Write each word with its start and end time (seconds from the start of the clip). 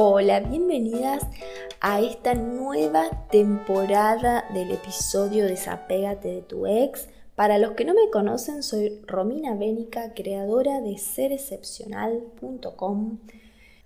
Hola, 0.00 0.38
bienvenidas 0.38 1.26
a 1.80 2.00
esta 2.00 2.34
nueva 2.34 3.26
temporada 3.32 4.44
del 4.54 4.70
episodio 4.70 5.46
Desapégate 5.46 6.28
de 6.28 6.42
tu 6.42 6.68
ex. 6.68 7.08
Para 7.34 7.58
los 7.58 7.72
que 7.72 7.84
no 7.84 7.94
me 7.94 8.08
conocen, 8.08 8.62
soy 8.62 9.00
Romina 9.08 9.56
Bénica, 9.56 10.14
creadora 10.14 10.80
de 10.80 10.98
serexcepcional.com 10.98 13.18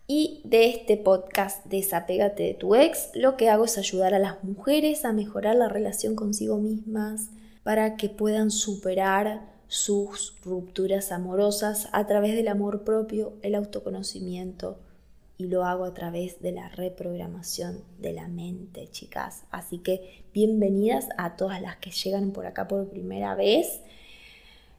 y 0.07 0.43
de 0.45 0.69
este 0.69 0.99
podcast 0.99 1.65
Desapégate 1.65 2.43
de 2.43 2.53
tu 2.53 2.75
ex. 2.75 3.09
Lo 3.15 3.39
que 3.39 3.49
hago 3.49 3.65
es 3.65 3.79
ayudar 3.79 4.13
a 4.13 4.19
las 4.19 4.45
mujeres 4.45 5.07
a 5.07 5.15
mejorar 5.15 5.57
la 5.57 5.71
relación 5.71 6.15
consigo 6.15 6.59
mismas 6.59 7.31
para 7.63 7.97
que 7.97 8.11
puedan 8.11 8.51
superar 8.51 9.51
sus 9.67 10.37
rupturas 10.45 11.11
amorosas 11.11 11.89
a 11.93 12.07
través 12.07 12.37
del 12.37 12.49
amor 12.49 12.85
propio, 12.85 13.33
el 13.41 13.55
autoconocimiento 13.55 14.79
y 15.43 15.49
lo 15.49 15.65
hago 15.65 15.85
a 15.85 15.93
través 15.93 16.41
de 16.41 16.53
la 16.53 16.69
reprogramación 16.69 17.83
de 17.99 18.13
la 18.13 18.29
mente, 18.29 18.89
chicas. 18.91 19.43
Así 19.51 19.79
que 19.79 20.25
bienvenidas 20.33 21.09
a 21.19 21.37
todas 21.37 21.61
las 21.61 21.77
que 21.79 21.91
llegan 21.91 22.31
por 22.31 22.47
acá 22.47 22.69
por 22.69 22.89
primera 22.89 23.35
vez. 23.35 23.81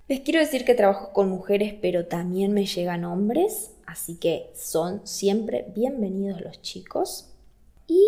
Les 0.07 0.21
quiero 0.21 0.39
decir 0.39 0.63
que 0.63 0.73
trabajo 0.73 1.11
con 1.11 1.29
mujeres, 1.29 1.75
pero 1.81 2.05
también 2.05 2.53
me 2.53 2.65
llegan 2.65 3.03
hombres, 3.03 3.71
así 3.85 4.15
que 4.15 4.51
son 4.55 5.05
siempre 5.05 5.65
bienvenidos 5.75 6.39
los 6.39 6.61
chicos. 6.61 7.29
Y 7.87 8.01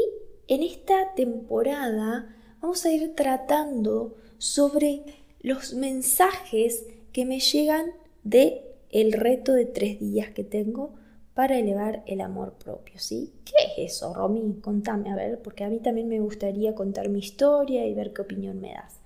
en 0.47 0.63
esta 0.63 1.13
temporada 1.13 2.35
vamos 2.61 2.85
a 2.85 2.91
ir 2.91 3.15
tratando 3.15 4.15
sobre 4.37 5.03
los 5.41 5.73
mensajes 5.73 6.85
que 7.11 7.25
me 7.25 7.39
llegan 7.39 7.91
de 8.23 8.61
el 8.91 9.11
reto 9.11 9.51
de 9.51 9.65
tres 9.65 9.99
días 9.99 10.29
que 10.29 10.45
tengo 10.45 10.93
para 11.35 11.59
elevar 11.59 12.01
el 12.07 12.21
amor 12.21 12.53
propio, 12.53 12.97
¿sí? 12.97 13.33
¿Qué 13.43 13.83
es 13.83 13.93
eso, 13.93 14.13
Romy? 14.13 14.61
Contame, 14.61 15.11
a 15.11 15.15
ver, 15.15 15.41
porque 15.41 15.65
a 15.65 15.69
mí 15.69 15.79
también 15.79 16.07
me 16.07 16.21
gustaría 16.21 16.73
contar 16.73 17.09
mi 17.09 17.19
historia 17.19 17.85
y 17.85 17.93
ver 17.93 18.13
qué 18.13 18.21
opinión 18.21 18.61
me 18.61 18.73
das. 18.73 19.01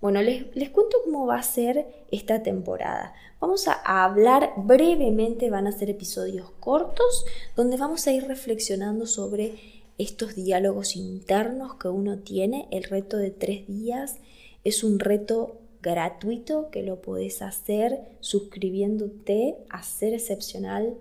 Bueno, 0.00 0.22
les, 0.22 0.56
les 0.56 0.70
cuento 0.70 0.96
cómo 1.04 1.26
va 1.26 1.38
a 1.38 1.42
ser 1.42 1.86
esta 2.10 2.42
temporada. 2.42 3.12
Vamos 3.40 3.68
a 3.68 4.04
hablar 4.04 4.54
brevemente, 4.56 5.50
van 5.50 5.66
a 5.66 5.72
ser 5.72 5.90
episodios 5.90 6.50
cortos, 6.60 7.26
donde 7.54 7.76
vamos 7.76 8.06
a 8.06 8.12
ir 8.12 8.26
reflexionando 8.26 9.06
sobre 9.06 9.54
estos 9.98 10.34
diálogos 10.34 10.96
internos 10.96 11.74
que 11.74 11.88
uno 11.88 12.20
tiene. 12.20 12.68
El 12.70 12.84
reto 12.84 13.18
de 13.18 13.30
tres 13.30 13.66
días 13.66 14.16
es 14.64 14.82
un 14.82 14.98
reto 14.98 15.60
gratuito 15.82 16.70
que 16.70 16.82
lo 16.82 17.02
puedes 17.02 17.42
hacer 17.42 18.00
suscribiéndote 18.20 19.58
a 19.68 19.82
ser 19.82 20.14
excepcional 20.14 20.96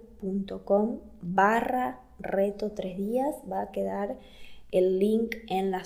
com 0.63 0.99
barra 1.21 2.01
reto 2.19 2.71
tres 2.71 2.97
días. 2.97 3.35
Va 3.51 3.61
a 3.61 3.71
quedar 3.71 4.17
el 4.71 4.99
link 4.99 5.35
en, 5.49 5.71
la 5.71 5.83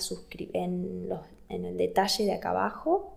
en, 0.52 1.08
en 1.48 1.64
el 1.64 1.76
detalle 1.76 2.24
de 2.24 2.32
acá 2.32 2.50
abajo. 2.50 3.16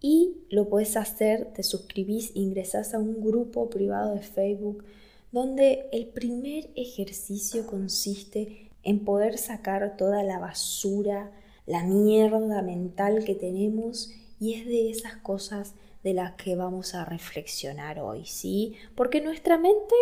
Y 0.00 0.46
lo 0.48 0.68
puedes 0.68 0.96
hacer, 0.96 1.52
te 1.52 1.62
suscribís, 1.62 2.34
ingresás 2.34 2.94
a 2.94 2.98
un 2.98 3.20
grupo 3.20 3.68
privado 3.68 4.14
de 4.14 4.22
Facebook 4.22 4.84
donde 5.30 5.88
el 5.92 6.08
primer 6.08 6.70
ejercicio 6.74 7.66
consiste 7.66 8.70
en 8.82 9.04
poder 9.04 9.38
sacar 9.38 9.96
toda 9.96 10.22
la 10.22 10.38
basura, 10.38 11.32
la 11.66 11.84
mierda 11.84 12.62
mental 12.62 13.24
que 13.24 13.34
tenemos 13.34 14.10
y 14.40 14.54
es 14.54 14.66
de 14.66 14.90
esas 14.90 15.16
cosas 15.16 15.74
de 16.02 16.14
las 16.14 16.32
que 16.32 16.56
vamos 16.56 16.94
a 16.94 17.04
reflexionar 17.04 18.00
hoy, 18.00 18.24
¿sí? 18.24 18.74
Porque 18.94 19.20
nuestra 19.20 19.58
mente 19.58 19.94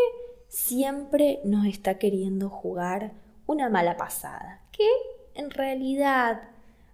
siempre 0.48 1.41
nos 1.44 1.66
está 1.66 1.98
queriendo 1.98 2.48
jugar 2.48 3.12
una 3.46 3.68
mala 3.68 3.96
pasada, 3.96 4.62
que 4.72 4.88
en 5.34 5.50
realidad 5.50 6.42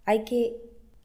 hay 0.04 0.24
que 0.24 0.56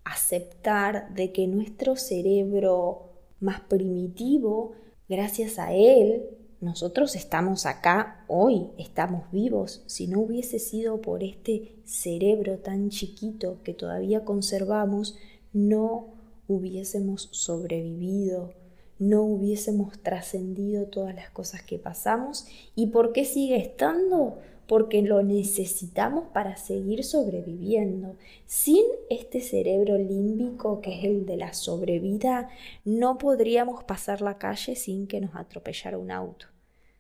aceptar 0.03 1.13
de 1.13 1.31
que 1.31 1.47
nuestro 1.47 1.95
cerebro 1.95 3.13
más 3.39 3.61
primitivo, 3.61 4.73
gracias 5.07 5.59
a 5.59 5.73
él, 5.73 6.25
nosotros 6.61 7.15
estamos 7.15 7.65
acá 7.65 8.25
hoy, 8.27 8.71
estamos 8.77 9.31
vivos. 9.31 9.81
Si 9.85 10.07
no 10.07 10.19
hubiese 10.19 10.59
sido 10.59 10.99
por 10.99 11.23
este 11.23 11.81
cerebro 11.85 12.59
tan 12.59 12.89
chiquito 12.89 13.59
que 13.63 13.73
todavía 13.73 14.25
conservamos, 14.25 15.17
no 15.53 16.07
hubiésemos 16.47 17.29
sobrevivido 17.31 18.53
no 18.99 19.23
hubiésemos 19.23 19.97
trascendido 19.99 20.87
todas 20.87 21.15
las 21.15 21.29
cosas 21.29 21.63
que 21.63 21.79
pasamos. 21.79 22.45
¿Y 22.75 22.87
por 22.87 23.13
qué 23.13 23.23
sigue 23.23 23.55
estando? 23.55 24.37
Porque 24.67 25.01
lo 25.01 25.23
necesitamos 25.23 26.25
para 26.33 26.57
seguir 26.57 27.03
sobreviviendo. 27.03 28.17
Sin 28.45 28.83
este 29.09 29.39
cerebro 29.39 29.97
límbico 29.97 30.81
que 30.81 30.99
es 30.99 31.05
el 31.05 31.25
de 31.25 31.38
la 31.38 31.53
sobrevida, 31.53 32.49
no 32.83 33.17
podríamos 33.17 33.83
pasar 33.85 34.21
la 34.21 34.38
calle 34.38 34.75
sin 34.75 35.07
que 35.07 35.21
nos 35.21 35.35
atropellara 35.35 35.97
un 35.97 36.11
auto. 36.11 36.47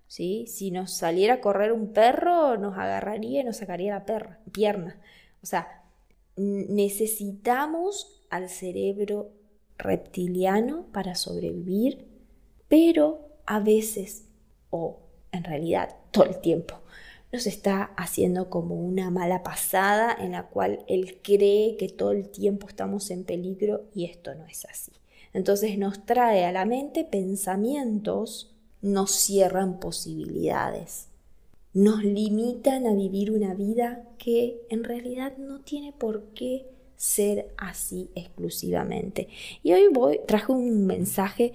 ¿Sí? 0.07 0.45
Si 0.47 0.71
nos 0.71 0.91
saliera 0.93 1.35
a 1.35 1.41
correr 1.41 1.71
un 1.71 1.93
perro, 1.93 2.57
nos 2.57 2.75
agarraría 2.77 3.41
y 3.41 3.43
nos 3.43 3.57
sacaría 3.57 3.93
la 3.93 4.05
perra, 4.05 4.39
pierna. 4.51 4.99
O 5.43 5.45
sea, 5.45 5.83
necesitamos 6.35 8.23
al 8.29 8.49
cerebro 8.49 9.31
reptiliano 9.79 10.85
para 10.91 11.15
sobrevivir, 11.15 12.05
pero 12.67 13.29
a 13.47 13.59
veces, 13.59 14.25
o 14.69 14.99
en 15.31 15.43
realidad 15.43 15.95
todo 16.11 16.25
el 16.25 16.39
tiempo, 16.39 16.75
nos 17.31 17.47
está 17.47 17.91
haciendo 17.95 18.49
como 18.49 18.75
una 18.75 19.09
mala 19.11 19.43
pasada 19.43 20.15
en 20.19 20.33
la 20.33 20.47
cual 20.47 20.83
él 20.87 21.19
cree 21.23 21.77
que 21.77 21.87
todo 21.87 22.11
el 22.11 22.29
tiempo 22.29 22.67
estamos 22.67 23.09
en 23.11 23.23
peligro 23.23 23.85
y 23.93 24.05
esto 24.05 24.35
no 24.35 24.45
es 24.45 24.65
así. 24.65 24.91
Entonces 25.33 25.77
nos 25.77 26.05
trae 26.05 26.45
a 26.45 26.51
la 26.51 26.65
mente 26.65 27.03
pensamientos, 27.03 28.55
nos 28.81 29.11
cierran 29.11 29.79
posibilidades, 29.79 31.07
nos 31.73 32.03
limitan 32.03 32.87
a 32.87 32.93
vivir 32.93 33.31
una 33.31 33.53
vida 33.53 34.07
que 34.17 34.61
en 34.69 34.83
realidad 34.83 35.37
no 35.37 35.59
tiene 35.61 35.93
por 35.93 36.23
qué 36.33 36.65
ser 36.99 37.53
así 37.57 38.11
exclusivamente. 38.13 39.29
Y 39.63 39.71
hoy 39.71 39.87
voy, 39.89 40.19
traje 40.27 40.51
un 40.51 40.85
mensaje 40.85 41.53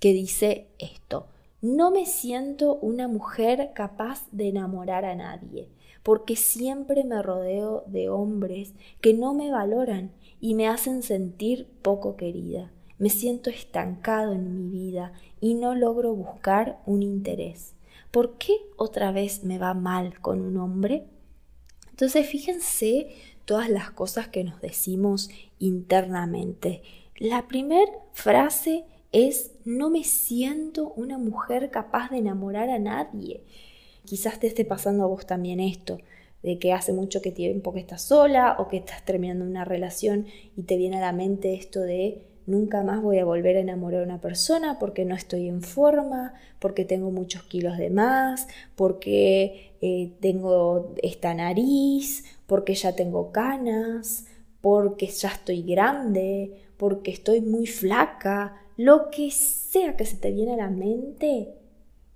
que 0.00 0.14
dice 0.14 0.68
esto. 0.78 1.26
No 1.60 1.90
me 1.90 2.06
siento 2.06 2.76
una 2.76 3.06
mujer 3.06 3.72
capaz 3.74 4.26
de 4.32 4.48
enamorar 4.48 5.04
a 5.04 5.14
nadie, 5.14 5.68
porque 6.02 6.34
siempre 6.34 7.04
me 7.04 7.20
rodeo 7.20 7.84
de 7.86 8.08
hombres 8.08 8.72
que 9.02 9.12
no 9.12 9.34
me 9.34 9.50
valoran 9.50 10.12
y 10.40 10.54
me 10.54 10.66
hacen 10.66 11.02
sentir 11.02 11.68
poco 11.82 12.16
querida. 12.16 12.72
Me 12.98 13.10
siento 13.10 13.50
estancado 13.50 14.32
en 14.32 14.54
mi 14.54 14.70
vida 14.70 15.12
y 15.42 15.54
no 15.54 15.74
logro 15.74 16.14
buscar 16.14 16.80
un 16.86 17.02
interés. 17.02 17.74
¿Por 18.10 18.38
qué 18.38 18.54
otra 18.78 19.12
vez 19.12 19.44
me 19.44 19.58
va 19.58 19.74
mal 19.74 20.20
con 20.20 20.40
un 20.40 20.56
hombre? 20.56 21.06
Entonces 21.96 22.26
fíjense 22.26 23.08
todas 23.46 23.70
las 23.70 23.90
cosas 23.90 24.28
que 24.28 24.44
nos 24.44 24.60
decimos 24.60 25.30
internamente. 25.58 26.82
La 27.16 27.48
primera 27.48 27.90
frase 28.12 28.84
es 29.12 29.52
no 29.64 29.88
me 29.88 30.04
siento 30.04 30.92
una 30.96 31.16
mujer 31.16 31.70
capaz 31.70 32.10
de 32.10 32.18
enamorar 32.18 32.68
a 32.68 32.78
nadie. 32.78 33.40
Quizás 34.04 34.38
te 34.38 34.46
esté 34.46 34.66
pasando 34.66 35.04
a 35.04 35.06
vos 35.06 35.24
también 35.24 35.58
esto, 35.58 35.96
de 36.42 36.58
que 36.58 36.74
hace 36.74 36.92
mucho 36.92 37.22
que 37.22 37.32
tiempo 37.32 37.72
que 37.72 37.80
estás 37.80 38.02
sola 38.02 38.56
o 38.58 38.68
que 38.68 38.76
estás 38.76 39.02
terminando 39.06 39.46
una 39.46 39.64
relación 39.64 40.26
y 40.54 40.64
te 40.64 40.76
viene 40.76 40.98
a 40.98 41.00
la 41.00 41.12
mente 41.12 41.54
esto 41.54 41.80
de 41.80 42.20
nunca 42.46 42.82
más 42.82 43.02
voy 43.02 43.18
a 43.18 43.24
volver 43.24 43.56
a 43.56 43.60
enamorar 43.60 44.02
a 44.02 44.04
una 44.04 44.20
persona 44.20 44.78
porque 44.78 45.04
no 45.04 45.14
estoy 45.14 45.48
en 45.48 45.62
forma, 45.62 46.34
porque 46.58 46.84
tengo 46.84 47.10
muchos 47.10 47.42
kilos 47.44 47.78
de 47.78 47.90
más, 47.90 48.48
porque 48.74 49.72
eh, 49.80 50.12
tengo 50.20 50.94
esta 51.02 51.34
nariz, 51.34 52.24
porque 52.46 52.74
ya 52.74 52.94
tengo 52.94 53.32
canas, 53.32 54.26
porque 54.60 55.06
ya 55.06 55.28
estoy 55.28 55.62
grande, 55.62 56.52
porque 56.76 57.10
estoy 57.10 57.40
muy 57.40 57.66
flaca, 57.66 58.60
lo 58.76 59.10
que 59.10 59.30
sea 59.30 59.96
que 59.96 60.06
se 60.06 60.16
te 60.16 60.32
viene 60.32 60.54
a 60.54 60.56
la 60.56 60.70
mente, 60.70 61.54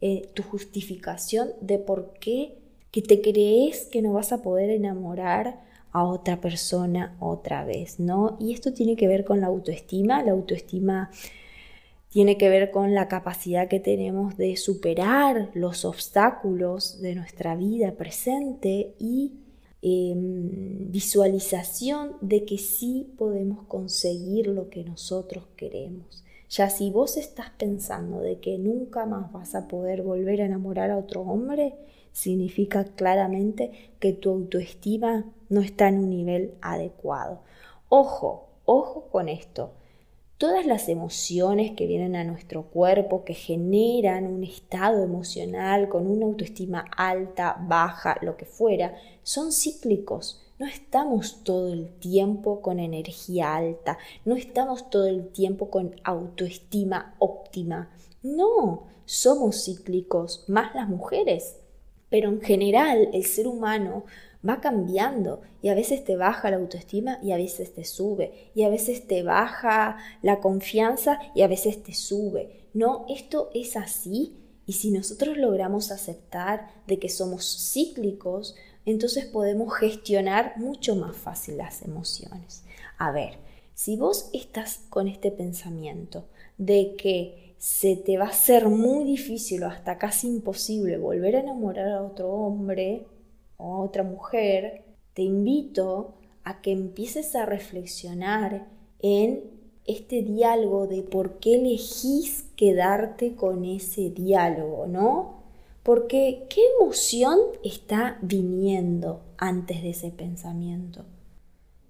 eh, 0.00 0.30
tu 0.34 0.42
justificación 0.42 1.50
de 1.60 1.78
por 1.78 2.14
qué 2.20 2.56
que 2.90 3.02
te 3.02 3.20
crees 3.20 3.86
que 3.86 4.02
no 4.02 4.12
vas 4.12 4.32
a 4.32 4.42
poder 4.42 4.70
enamorar 4.70 5.60
a 5.92 6.04
otra 6.04 6.40
persona 6.40 7.16
otra 7.20 7.64
vez, 7.64 7.98
¿no? 7.98 8.36
Y 8.40 8.52
esto 8.52 8.72
tiene 8.72 8.96
que 8.96 9.08
ver 9.08 9.24
con 9.24 9.40
la 9.40 9.48
autoestima, 9.48 10.22
la 10.22 10.32
autoestima 10.32 11.10
tiene 12.10 12.36
que 12.36 12.48
ver 12.48 12.70
con 12.72 12.94
la 12.94 13.08
capacidad 13.08 13.68
que 13.68 13.80
tenemos 13.80 14.36
de 14.36 14.56
superar 14.56 15.50
los 15.54 15.84
obstáculos 15.84 17.00
de 17.00 17.14
nuestra 17.14 17.54
vida 17.54 17.92
presente 17.92 18.94
y 18.98 19.32
em, 19.80 20.90
visualización 20.90 22.16
de 22.20 22.44
que 22.44 22.58
sí 22.58 23.14
podemos 23.16 23.64
conseguir 23.66 24.48
lo 24.48 24.68
que 24.68 24.82
nosotros 24.82 25.44
queremos. 25.56 26.24
Ya 26.50 26.68
si 26.68 26.90
vos 26.90 27.16
estás 27.16 27.50
pensando 27.50 28.20
de 28.20 28.40
que 28.40 28.58
nunca 28.58 29.06
más 29.06 29.30
vas 29.30 29.54
a 29.54 29.68
poder 29.68 30.02
volver 30.02 30.42
a 30.42 30.46
enamorar 30.46 30.90
a 30.90 30.98
otro 30.98 31.20
hombre, 31.22 31.76
significa 32.12 32.84
claramente 32.84 33.92
que 33.98 34.12
tu 34.12 34.30
autoestima 34.30 35.24
no 35.48 35.60
está 35.60 35.88
en 35.88 35.98
un 35.98 36.10
nivel 36.10 36.54
adecuado. 36.60 37.40
Ojo, 37.88 38.48
ojo 38.64 39.08
con 39.10 39.28
esto. 39.28 39.72
Todas 40.38 40.64
las 40.64 40.88
emociones 40.88 41.72
que 41.72 41.86
vienen 41.86 42.16
a 42.16 42.24
nuestro 42.24 42.62
cuerpo, 42.62 43.24
que 43.24 43.34
generan 43.34 44.26
un 44.26 44.42
estado 44.42 45.02
emocional 45.02 45.90
con 45.90 46.06
una 46.06 46.24
autoestima 46.24 46.86
alta, 46.96 47.58
baja, 47.68 48.16
lo 48.22 48.38
que 48.38 48.46
fuera, 48.46 48.94
son 49.22 49.52
cíclicos. 49.52 50.46
No 50.58 50.66
estamos 50.66 51.44
todo 51.44 51.72
el 51.72 51.90
tiempo 51.98 52.62
con 52.62 52.78
energía 52.78 53.54
alta, 53.54 53.98
no 54.24 54.34
estamos 54.34 54.88
todo 54.88 55.08
el 55.08 55.28
tiempo 55.28 55.68
con 55.68 55.96
autoestima 56.04 57.16
óptima. 57.18 57.90
No, 58.22 58.84
somos 59.04 59.64
cíclicos, 59.64 60.44
más 60.48 60.74
las 60.74 60.88
mujeres. 60.88 61.59
Pero 62.10 62.28
en 62.28 62.40
general 62.40 63.08
el 63.12 63.24
ser 63.24 63.46
humano 63.46 64.04
va 64.46 64.60
cambiando 64.60 65.42
y 65.62 65.68
a 65.68 65.74
veces 65.74 66.04
te 66.04 66.16
baja 66.16 66.50
la 66.50 66.56
autoestima 66.56 67.18
y 67.22 67.32
a 67.32 67.36
veces 67.36 67.74
te 67.74 67.84
sube 67.84 68.50
y 68.54 68.62
a 68.62 68.68
veces 68.68 69.06
te 69.06 69.22
baja 69.22 69.98
la 70.22 70.40
confianza 70.40 71.18
y 71.34 71.42
a 71.42 71.48
veces 71.48 71.82
te 71.82 71.94
sube. 71.94 72.68
No, 72.72 73.06
esto 73.08 73.50
es 73.54 73.76
así 73.76 74.36
y 74.66 74.74
si 74.74 74.90
nosotros 74.90 75.36
logramos 75.36 75.90
aceptar 75.90 76.68
de 76.86 76.98
que 76.98 77.08
somos 77.08 77.72
cíclicos, 77.72 78.54
entonces 78.86 79.26
podemos 79.26 79.74
gestionar 79.74 80.54
mucho 80.56 80.96
más 80.96 81.16
fácil 81.16 81.56
las 81.58 81.82
emociones. 81.82 82.64
A 82.96 83.12
ver, 83.12 83.38
si 83.74 83.96
vos 83.96 84.30
estás 84.32 84.80
con 84.88 85.08
este 85.08 85.30
pensamiento 85.30 86.28
de 86.56 86.94
que 86.96 87.49
se 87.60 87.94
te 87.94 88.16
va 88.16 88.24
a 88.24 88.32
ser 88.32 88.70
muy 88.70 89.04
difícil 89.04 89.64
o 89.64 89.66
hasta 89.66 89.98
casi 89.98 90.28
imposible 90.28 90.96
volver 90.96 91.36
a 91.36 91.40
enamorar 91.40 91.90
a 91.90 92.02
otro 92.02 92.30
hombre, 92.30 93.06
o 93.58 93.74
a 93.74 93.80
otra 93.80 94.02
mujer, 94.02 94.82
te 95.12 95.20
invito 95.20 96.14
a 96.42 96.62
que 96.62 96.72
empieces 96.72 97.36
a 97.36 97.44
reflexionar 97.44 98.66
en 99.00 99.44
este 99.84 100.22
diálogo 100.22 100.86
de 100.86 101.02
por 101.02 101.38
qué 101.38 101.56
elegís 101.56 102.46
quedarte 102.56 103.36
con 103.36 103.66
ese 103.66 104.08
diálogo, 104.08 104.86
¿no? 104.86 105.42
Porque 105.82 106.46
qué 106.48 106.62
emoción 106.80 107.38
está 107.62 108.18
viniendo 108.22 109.20
antes 109.36 109.82
de 109.82 109.90
ese 109.90 110.10
pensamiento. 110.10 111.04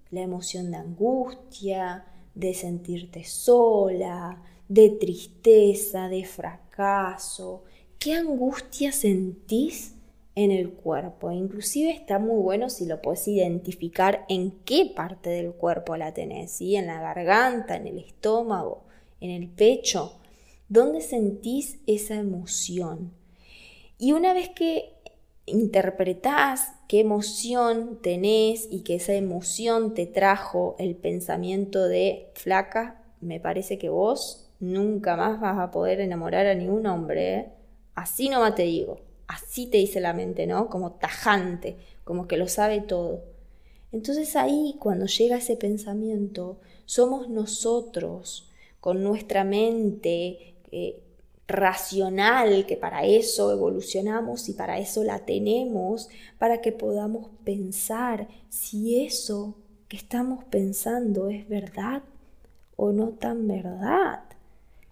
La 0.09 0.19
emoción 0.19 0.71
de 0.71 0.77
angustia, 0.77 2.03
de 2.35 2.53
sentirte 2.53 3.23
sola, 3.23 4.43
de 4.71 4.89
tristeza, 4.89 6.07
de 6.07 6.23
fracaso. 6.23 7.63
¿Qué 7.99 8.13
angustia 8.13 8.93
sentís 8.93 9.95
en 10.35 10.51
el 10.51 10.71
cuerpo. 10.71 11.31
Inclusive 11.31 11.91
está 11.91 12.19
muy 12.19 12.41
bueno 12.41 12.69
si 12.69 12.85
lo 12.85 13.01
puedes 13.01 13.27
identificar 13.27 14.25
en 14.29 14.51
qué 14.63 14.85
parte 14.95 15.29
del 15.29 15.51
cuerpo 15.51 15.97
la 15.97 16.13
tenés, 16.13 16.51
¿sí? 16.51 16.75
en 16.75 16.87
la 16.87 17.01
garganta, 17.01 17.75
en 17.75 17.87
el 17.87 17.99
estómago, 17.99 18.83
en 19.19 19.31
el 19.31 19.49
pecho, 19.49 20.17
¿dónde 20.69 21.01
sentís 21.01 21.79
esa 21.85 22.15
emoción? 22.15 23.11
Y 23.97 24.13
una 24.13 24.33
vez 24.33 24.49
que 24.49 24.93
interpretás 25.45 26.71
qué 26.87 27.01
emoción 27.01 27.99
tenés 28.01 28.69
y 28.71 28.81
que 28.81 28.95
esa 28.95 29.13
emoción 29.13 29.93
te 29.93 30.05
trajo 30.05 30.75
el 30.79 30.95
pensamiento 30.95 31.87
de 31.87 32.31
flaca, 32.35 33.03
me 33.19 33.39
parece 33.39 33.77
que 33.77 33.89
vos 33.89 34.40
nunca 34.61 35.17
más 35.17 35.41
vas 35.41 35.59
a 35.59 35.71
poder 35.71 35.99
enamorar 35.99 36.45
a 36.47 36.55
ningún 36.55 36.85
hombre. 36.85 37.35
¿eh? 37.35 37.49
Así 37.95 38.29
nomás 38.29 38.55
te 38.55 38.63
digo. 38.63 39.01
Así 39.27 39.67
te 39.67 39.77
dice 39.77 39.99
la 39.99 40.13
mente, 40.13 40.47
¿no? 40.47 40.69
Como 40.69 40.93
tajante, 40.93 41.77
como 42.03 42.27
que 42.27 42.37
lo 42.37 42.47
sabe 42.47 42.81
todo. 42.81 43.23
Entonces 43.91 44.35
ahí, 44.35 44.75
cuando 44.79 45.05
llega 45.05 45.37
ese 45.37 45.57
pensamiento, 45.57 46.59
somos 46.85 47.29
nosotros, 47.29 48.49
con 48.79 49.03
nuestra 49.03 49.43
mente 49.43 50.55
eh, 50.71 51.01
racional, 51.47 52.65
que 52.65 52.77
para 52.77 53.05
eso 53.05 53.51
evolucionamos 53.51 54.49
y 54.49 54.53
para 54.53 54.79
eso 54.79 55.03
la 55.03 55.19
tenemos, 55.19 56.09
para 56.37 56.61
que 56.61 56.71
podamos 56.71 57.29
pensar 57.43 58.27
si 58.49 59.05
eso 59.05 59.55
que 59.87 59.97
estamos 59.97 60.45
pensando 60.45 61.29
es 61.29 61.47
verdad 61.47 62.03
o 62.77 62.91
no 62.91 63.09
tan 63.09 63.47
verdad. 63.47 64.30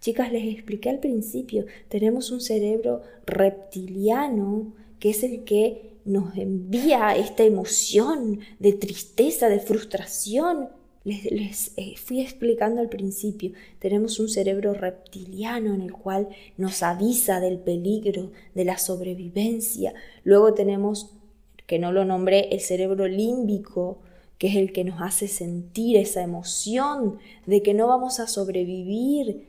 Chicas, 0.00 0.32
les 0.32 0.54
expliqué 0.54 0.88
al 0.88 0.98
principio, 0.98 1.66
tenemos 1.88 2.30
un 2.30 2.40
cerebro 2.40 3.02
reptiliano 3.26 4.72
que 4.98 5.10
es 5.10 5.22
el 5.22 5.44
que 5.44 5.90
nos 6.04 6.36
envía 6.36 7.16
esta 7.16 7.42
emoción 7.44 8.40
de 8.58 8.72
tristeza, 8.72 9.48
de 9.48 9.60
frustración. 9.60 10.68
Les, 11.04 11.72
eh, 11.76 11.94
fui 11.96 12.20
explicando 12.20 12.80
al 12.80 12.88
principio, 12.88 13.52
tenemos 13.78 14.18
un 14.20 14.28
cerebro 14.28 14.74
reptiliano 14.74 15.74
en 15.74 15.80
el 15.80 15.92
cual 15.92 16.28
nos 16.58 16.82
avisa 16.82 17.40
del 17.40 17.58
peligro, 17.58 18.32
de 18.54 18.64
la 18.64 18.78
sobrevivencia. 18.78 19.94
Luego 20.24 20.52
tenemos, 20.52 21.14
que 21.66 21.78
no 21.78 21.92
lo 21.92 22.04
nombré, 22.04 22.48
el 22.52 22.60
cerebro 22.60 23.06
límbico, 23.06 23.98
que 24.36 24.48
es 24.48 24.56
el 24.56 24.72
que 24.72 24.84
nos 24.84 25.00
hace 25.00 25.28
sentir 25.28 25.96
esa 25.96 26.22
emoción 26.22 27.18
de 27.46 27.62
que 27.62 27.74
no 27.74 27.86
vamos 27.86 28.20
a 28.20 28.26
sobrevivir, 28.26 29.46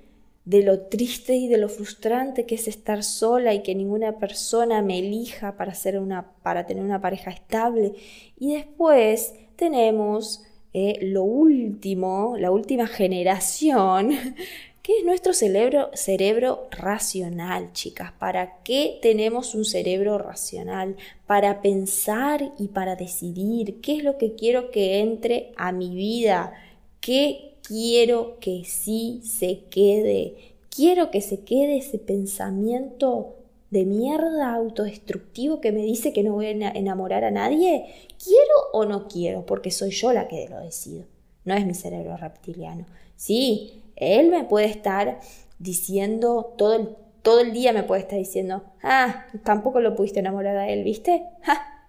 de 0.51 0.63
lo 0.63 0.81
triste 0.81 1.33
y 1.33 1.47
de 1.47 1.57
lo 1.57 1.69
frustrante 1.69 2.45
que 2.45 2.55
es 2.55 2.67
estar 2.67 3.03
sola 3.03 3.53
y 3.53 3.63
que 3.63 3.73
ninguna 3.73 4.17
persona 4.19 4.81
me 4.81 4.99
elija 4.99 5.55
para, 5.55 5.73
una, 5.97 6.33
para 6.43 6.65
tener 6.65 6.83
una 6.83 6.99
pareja 6.99 7.31
estable. 7.31 7.93
Y 8.37 8.55
después 8.55 9.33
tenemos 9.55 10.43
eh, 10.73 10.99
lo 11.03 11.23
último, 11.23 12.35
la 12.37 12.51
última 12.51 12.87
generación, 12.87 14.09
que 14.83 14.97
es 14.97 15.05
nuestro 15.05 15.31
cerebro, 15.31 15.89
cerebro 15.93 16.67
racional, 16.69 17.71
chicas. 17.71 18.11
¿Para 18.19 18.61
qué 18.63 18.99
tenemos 19.01 19.55
un 19.55 19.63
cerebro 19.63 20.17
racional? 20.17 20.97
Para 21.27 21.61
pensar 21.61 22.51
y 22.59 22.67
para 22.67 22.97
decidir 22.97 23.79
qué 23.79 23.95
es 23.95 24.03
lo 24.03 24.17
que 24.17 24.35
quiero 24.35 24.69
que 24.69 24.99
entre 24.99 25.53
a 25.55 25.71
mi 25.71 25.95
vida, 25.95 26.51
qué 26.99 27.50
quiero 27.67 28.37
que 28.39 28.63
sí 28.65 29.21
se 29.23 29.65
quede. 29.69 30.35
Quiero 30.69 31.11
que 31.11 31.21
se 31.21 31.41
quede 31.41 31.77
ese 31.77 31.97
pensamiento 31.97 33.35
de 33.69 33.85
mierda 33.85 34.53
autodestructivo 34.53 35.61
que 35.61 35.71
me 35.71 35.81
dice 35.81 36.13
que 36.13 36.23
no 36.23 36.33
voy 36.33 36.47
a 36.47 36.71
enamorar 36.71 37.23
a 37.23 37.31
nadie. 37.31 37.85
¿Quiero 38.23 38.53
o 38.73 38.85
no 38.85 39.07
quiero? 39.07 39.45
Porque 39.45 39.71
soy 39.71 39.91
yo 39.91 40.13
la 40.13 40.27
que 40.27 40.47
lo 40.49 40.59
decido. 40.59 41.05
No 41.45 41.55
es 41.55 41.65
mi 41.65 41.73
cerebro 41.73 42.17
reptiliano. 42.17 42.85
Sí, 43.15 43.81
él 43.95 44.29
me 44.29 44.43
puede 44.43 44.67
estar 44.67 45.19
diciendo 45.59 46.53
todo 46.57 46.75
el, 46.75 46.89
todo 47.21 47.39
el 47.39 47.53
día 47.53 47.71
me 47.71 47.83
puede 47.83 48.01
estar 48.01 48.17
diciendo, 48.17 48.63
ah, 48.83 49.25
tampoco 49.43 49.79
lo 49.79 49.95
pudiste 49.95 50.19
enamorar 50.19 50.57
a 50.57 50.69
él, 50.69 50.83
¿viste? 50.83 51.23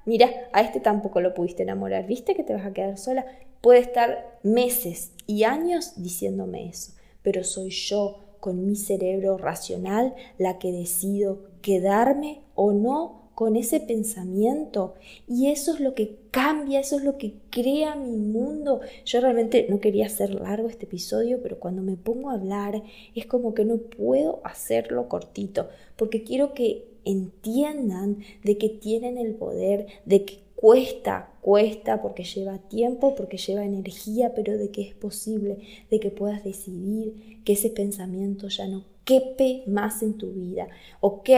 mira, 0.04 0.30
a 0.52 0.60
este 0.60 0.80
tampoco 0.80 1.20
lo 1.20 1.34
pudiste 1.34 1.62
enamorar, 1.62 2.06
¿viste 2.06 2.34
que 2.34 2.44
te 2.44 2.54
vas 2.54 2.66
a 2.66 2.72
quedar 2.72 2.98
sola? 2.98 3.24
Puede 3.62 3.78
estar 3.78 4.40
meses 4.42 5.12
y 5.28 5.44
años 5.44 5.92
diciéndome 5.96 6.68
eso, 6.68 6.94
pero 7.22 7.44
soy 7.44 7.70
yo 7.70 8.18
con 8.40 8.66
mi 8.66 8.74
cerebro 8.74 9.38
racional 9.38 10.16
la 10.36 10.58
que 10.58 10.72
decido 10.72 11.44
quedarme 11.62 12.40
o 12.56 12.72
no 12.72 13.30
con 13.36 13.54
ese 13.54 13.78
pensamiento 13.78 14.94
y 15.28 15.46
eso 15.46 15.74
es 15.74 15.80
lo 15.80 15.94
que 15.94 16.18
cambia, 16.32 16.80
eso 16.80 16.96
es 16.96 17.04
lo 17.04 17.18
que 17.18 17.34
crea 17.50 17.94
mi 17.94 18.16
mundo. 18.16 18.80
Yo 19.04 19.20
realmente 19.20 19.66
no 19.70 19.78
quería 19.78 20.06
hacer 20.06 20.34
largo 20.34 20.68
este 20.68 20.86
episodio, 20.86 21.40
pero 21.40 21.60
cuando 21.60 21.82
me 21.82 21.96
pongo 21.96 22.30
a 22.30 22.34
hablar 22.34 22.82
es 23.14 23.26
como 23.26 23.54
que 23.54 23.64
no 23.64 23.76
puedo 23.78 24.40
hacerlo 24.42 25.08
cortito, 25.08 25.68
porque 25.96 26.24
quiero 26.24 26.52
que 26.52 26.88
entiendan 27.04 28.18
de 28.42 28.58
que 28.58 28.68
tienen 28.68 29.18
el 29.18 29.34
poder, 29.34 29.86
de 30.04 30.24
que 30.24 30.41
cuesta, 30.62 31.28
cuesta 31.40 32.00
porque 32.00 32.22
lleva 32.22 32.56
tiempo, 32.56 33.16
porque 33.16 33.36
lleva 33.36 33.64
energía, 33.64 34.32
pero 34.32 34.56
de 34.56 34.70
que 34.70 34.82
es 34.82 34.94
posible, 34.94 35.58
de 35.90 35.98
que 35.98 36.12
puedas 36.12 36.44
decidir 36.44 37.42
que 37.44 37.54
ese 37.54 37.68
pensamiento 37.68 38.46
ya 38.46 38.68
no 38.68 38.84
quepe 39.04 39.64
más 39.66 40.04
en 40.04 40.16
tu 40.16 40.30
vida. 40.30 40.68
Ok, 41.00 41.30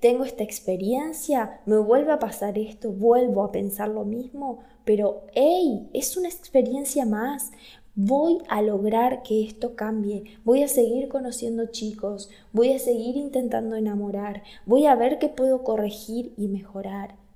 tengo 0.00 0.22
esta 0.22 0.44
experiencia, 0.44 1.62
me 1.64 1.78
vuelve 1.78 2.12
a 2.12 2.18
pasar 2.18 2.58
esto, 2.58 2.92
vuelvo 2.92 3.42
a 3.42 3.52
pensar 3.52 3.88
lo 3.88 4.04
mismo, 4.04 4.58
pero 4.84 5.22
hey, 5.32 5.88
es 5.94 6.18
una 6.18 6.28
experiencia 6.28 7.06
más 7.06 7.50
voy 7.94 8.36
a 8.48 8.60
lograr 8.60 9.22
que 9.22 9.44
esto 9.44 9.76
cambie, 9.76 10.24
voy 10.44 10.62
a 10.62 10.68
seguir 10.68 11.08
conociendo 11.08 11.68
chicos, 11.70 12.28
voy 12.52 12.74
a 12.74 12.78
seguir 12.78 13.16
intentando 13.16 13.76
enamorar, 13.76 14.42
voy 14.66 14.84
a 14.84 14.94
ver 14.94 15.18
qué 15.18 15.30
puedo 15.30 15.64
corregir 15.64 16.34
y 16.36 16.48
mejorar. 16.48 17.27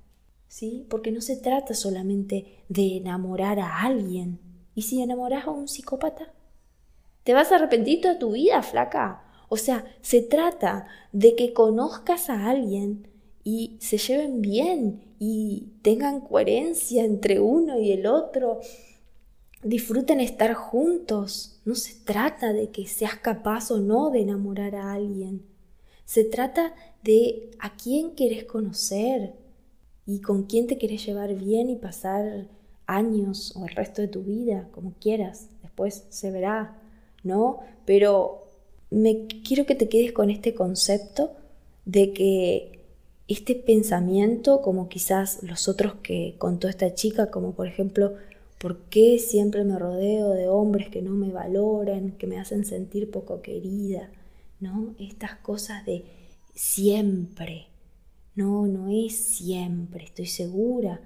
¿Sí? 0.53 0.85
Porque 0.87 1.11
no 1.11 1.19
se 1.19 1.35
trata 1.35 1.73
solamente 1.73 2.63
de 2.69 2.97
enamorar 2.97 3.59
a 3.59 3.81
alguien. 3.81 4.39
¿Y 4.75 4.83
si 4.83 5.01
enamoras 5.01 5.47
a 5.47 5.49
un 5.49 5.67
psicópata? 5.67 6.31
¿Te 7.23 7.33
vas 7.33 7.51
a 7.51 7.55
arrepentir 7.55 8.01
toda 8.01 8.19
tu 8.19 8.33
vida, 8.33 8.61
flaca? 8.61 9.23
O 9.49 9.57
sea, 9.57 9.83
se 10.03 10.21
trata 10.21 10.85
de 11.11 11.35
que 11.35 11.53
conozcas 11.53 12.29
a 12.29 12.51
alguien 12.51 13.07
y 13.43 13.77
se 13.79 13.97
lleven 13.97 14.43
bien 14.43 15.15
y 15.17 15.71
tengan 15.81 16.21
coherencia 16.21 17.03
entre 17.03 17.39
uno 17.39 17.79
y 17.79 17.91
el 17.91 18.05
otro. 18.05 18.59
Disfruten 19.63 20.19
estar 20.19 20.53
juntos. 20.53 21.61
No 21.65 21.73
se 21.73 21.95
trata 21.95 22.53
de 22.53 22.69
que 22.69 22.85
seas 22.85 23.15
capaz 23.15 23.71
o 23.71 23.79
no 23.79 24.11
de 24.11 24.21
enamorar 24.21 24.75
a 24.75 24.93
alguien. 24.93 25.47
Se 26.05 26.23
trata 26.23 26.75
de 27.01 27.49
a 27.57 27.75
quién 27.75 28.11
quieres 28.11 28.43
conocer 28.43 29.41
y 30.05 30.19
con 30.21 30.43
quién 30.43 30.67
te 30.67 30.77
quieres 30.77 31.05
llevar 31.05 31.33
bien 31.35 31.69
y 31.69 31.75
pasar 31.75 32.47
años 32.85 33.53
o 33.55 33.65
el 33.65 33.75
resto 33.75 34.01
de 34.01 34.07
tu 34.07 34.23
vida, 34.23 34.67
como 34.71 34.93
quieras. 34.99 35.47
Después 35.61 36.05
se 36.09 36.31
verá, 36.31 36.81
¿no? 37.23 37.59
Pero 37.85 38.43
me 38.89 39.27
quiero 39.27 39.65
que 39.65 39.75
te 39.75 39.89
quedes 39.89 40.11
con 40.11 40.29
este 40.29 40.53
concepto 40.53 41.31
de 41.85 42.13
que 42.13 42.83
este 43.27 43.55
pensamiento, 43.55 44.61
como 44.61 44.89
quizás 44.89 45.41
los 45.43 45.67
otros 45.67 45.95
que 46.03 46.35
contó 46.37 46.67
esta 46.67 46.93
chica, 46.93 47.31
como 47.31 47.53
por 47.53 47.67
ejemplo, 47.67 48.15
¿por 48.59 48.77
qué 48.89 49.17
siempre 49.19 49.63
me 49.63 49.79
rodeo 49.79 50.29
de 50.31 50.47
hombres 50.47 50.89
que 50.89 51.01
no 51.01 51.11
me 51.11 51.31
valoran, 51.31 52.11
que 52.11 52.27
me 52.27 52.39
hacen 52.39 52.65
sentir 52.65 53.09
poco 53.09 53.41
querida? 53.41 54.09
¿No? 54.59 54.93
Estas 54.99 55.35
cosas 55.35 55.85
de 55.85 56.05
siempre. 56.53 57.67
No, 58.35 58.67
no 58.67 58.89
es 58.89 59.15
siempre, 59.15 60.05
estoy 60.05 60.25
segura 60.25 60.99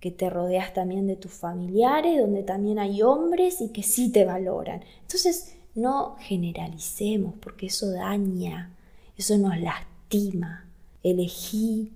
que 0.00 0.10
te 0.10 0.28
rodeas 0.28 0.74
también 0.74 1.06
de 1.06 1.14
tus 1.14 1.30
familiares, 1.30 2.20
donde 2.20 2.42
también 2.42 2.80
hay 2.80 3.02
hombres 3.02 3.60
y 3.60 3.68
que 3.68 3.84
sí 3.84 4.10
te 4.10 4.24
valoran. 4.24 4.82
Entonces, 5.02 5.54
no 5.76 6.16
generalicemos, 6.18 7.34
porque 7.40 7.66
eso 7.66 7.88
daña, 7.88 8.76
eso 9.16 9.38
nos 9.38 9.56
lastima. 9.60 10.68
Elegí, 11.04 11.92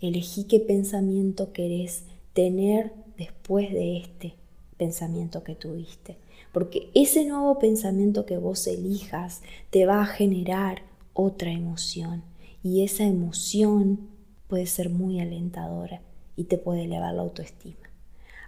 elegí 0.00 0.44
qué 0.44 0.60
pensamiento 0.60 1.52
querés 1.52 2.04
tener 2.32 2.92
después 3.16 3.72
de 3.72 3.98
este 3.98 4.34
pensamiento 4.76 5.42
que 5.42 5.56
tuviste. 5.56 6.16
Porque 6.52 6.90
ese 6.94 7.24
nuevo 7.24 7.58
pensamiento 7.58 8.24
que 8.24 8.38
vos 8.38 8.68
elijas 8.68 9.42
te 9.70 9.84
va 9.84 10.00
a 10.00 10.06
generar 10.06 10.82
otra 11.12 11.50
emoción. 11.50 12.22
Y 12.62 12.84
esa 12.84 13.04
emoción 13.04 14.08
puede 14.48 14.66
ser 14.66 14.90
muy 14.90 15.20
alentadora 15.20 16.02
y 16.36 16.44
te 16.44 16.58
puede 16.58 16.84
elevar 16.84 17.14
la 17.14 17.22
autoestima. 17.22 17.88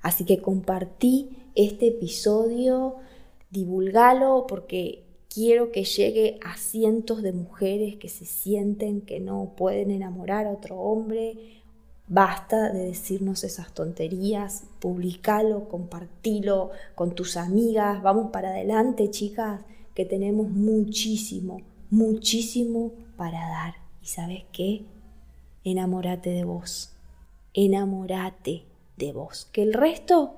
Así 0.03 0.25
que 0.25 0.41
compartí 0.41 1.31
este 1.55 1.89
episodio, 1.89 2.97
divulgalo 3.51 4.47
porque 4.49 5.05
quiero 5.33 5.71
que 5.71 5.85
llegue 5.85 6.39
a 6.45 6.57
cientos 6.57 7.23
de 7.23 7.33
mujeres 7.33 7.97
que 7.97 8.09
se 8.09 8.25
sienten 8.25 9.03
que 9.03 9.21
no 9.21 9.53
pueden 9.57 9.91
enamorar 9.91 10.47
a 10.47 10.53
otro 10.53 10.77
hombre. 10.77 11.63
Basta 12.09 12.73
de 12.73 12.87
decirnos 12.87 13.45
esas 13.45 13.73
tonterías, 13.73 14.65
publicalo, 14.81 15.69
compartilo 15.69 16.71
con 16.95 17.15
tus 17.15 17.37
amigas, 17.37 18.03
vamos 18.03 18.31
para 18.33 18.49
adelante 18.49 19.11
chicas, 19.11 19.61
que 19.95 20.05
tenemos 20.05 20.49
muchísimo, 20.49 21.61
muchísimo 21.91 22.93
para 23.17 23.39
dar. 23.39 23.75
¿Y 24.03 24.07
sabes 24.07 24.45
qué? 24.51 24.83
Enamórate 25.65 26.31
de 26.31 26.45
vos 26.45 26.95
enamórate 27.55 28.65
de 28.97 29.13
vos, 29.13 29.49
que 29.53 29.63
el 29.63 29.73
resto 29.73 30.35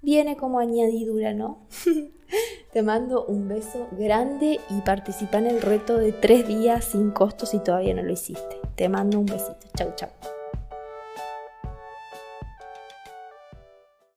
viene 0.00 0.36
como 0.36 0.58
añadidura, 0.58 1.32
¿no? 1.32 1.58
Te 2.72 2.82
mando 2.82 3.26
un 3.26 3.48
beso 3.48 3.88
grande 3.92 4.58
y 4.70 4.80
participa 4.80 5.38
en 5.38 5.46
el 5.46 5.60
reto 5.60 5.98
de 5.98 6.12
tres 6.12 6.48
días 6.48 6.86
sin 6.86 7.10
costo 7.10 7.44
si 7.44 7.58
todavía 7.58 7.94
no 7.94 8.02
lo 8.02 8.12
hiciste. 8.12 8.56
Te 8.74 8.88
mando 8.88 9.18
un 9.18 9.26
besito. 9.26 9.66
Chau, 9.76 9.92
chau. 9.96 10.08